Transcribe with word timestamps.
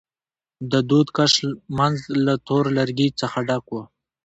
د 0.71 0.73
دود 0.89 1.07
کش 1.17 1.33
منځ 1.77 1.97
له 2.25 2.33
تور 2.47 2.65
لوګي 2.77 3.09
څخه 3.21 3.37
ډک 3.47 3.65
و. 3.71 3.75